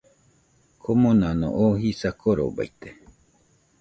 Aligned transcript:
Komonano 0.83 1.47
oo 1.63 1.73
jisa 1.81 2.09
korobaite 2.19 2.89